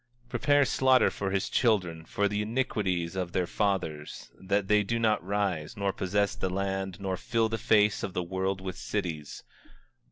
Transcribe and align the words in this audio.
24:21 0.23 0.29
Prepare 0.29 0.65
slaughter 0.65 1.09
for 1.11 1.29
his 1.29 1.47
children 1.47 2.03
for 2.05 2.27
the 2.27 2.41
iniquities 2.41 3.15
of 3.15 3.33
their 3.33 3.45
fathers, 3.45 4.31
that 4.39 4.67
they 4.67 4.81
do 4.81 4.97
not 4.97 5.23
rise, 5.23 5.77
nor 5.77 5.93
possess 5.93 6.33
the 6.33 6.49
land, 6.49 6.99
nor 6.99 7.15
fill 7.15 7.47
the 7.49 7.59
face 7.59 8.01
of 8.01 8.13
the 8.13 8.23
world 8.23 8.61
with 8.61 8.75
cities. 8.75 9.43